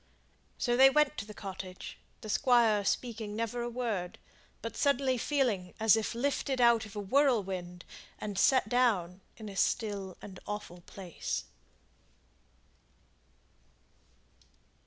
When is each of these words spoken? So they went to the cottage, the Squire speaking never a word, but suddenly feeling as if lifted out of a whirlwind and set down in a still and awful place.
So 0.57 0.75
they 0.75 0.89
went 0.89 1.15
to 1.17 1.25
the 1.25 1.33
cottage, 1.35 1.99
the 2.21 2.29
Squire 2.31 2.83
speaking 2.83 3.35
never 3.35 3.61
a 3.61 3.69
word, 3.69 4.17
but 4.63 4.75
suddenly 4.75 5.15
feeling 5.15 5.75
as 5.79 5.95
if 5.95 6.15
lifted 6.15 6.59
out 6.59 6.87
of 6.87 6.95
a 6.95 6.99
whirlwind 6.99 7.85
and 8.17 8.35
set 8.39 8.67
down 8.67 9.21
in 9.37 9.47
a 9.47 9.55
still 9.55 10.17
and 10.19 10.39
awful 10.47 10.81
place. 10.87 11.43